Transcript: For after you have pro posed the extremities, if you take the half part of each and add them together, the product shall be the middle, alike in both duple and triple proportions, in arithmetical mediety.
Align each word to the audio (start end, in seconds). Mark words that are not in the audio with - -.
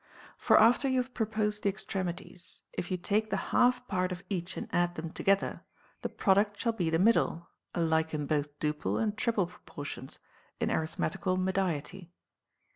For 0.35 0.59
after 0.59 0.87
you 0.89 0.97
have 0.99 1.13
pro 1.13 1.27
posed 1.27 1.61
the 1.61 1.69
extremities, 1.69 2.63
if 2.73 2.89
you 2.89 2.97
take 2.97 3.29
the 3.29 3.37
half 3.53 3.87
part 3.87 4.11
of 4.11 4.23
each 4.31 4.57
and 4.57 4.67
add 4.73 4.95
them 4.95 5.11
together, 5.11 5.61
the 6.01 6.09
product 6.09 6.59
shall 6.59 6.71
be 6.71 6.89
the 6.89 6.97
middle, 6.97 7.49
alike 7.75 8.11
in 8.11 8.25
both 8.25 8.57
duple 8.57 8.99
and 8.99 9.15
triple 9.15 9.45
proportions, 9.45 10.17
in 10.59 10.71
arithmetical 10.71 11.37
mediety. 11.37 12.09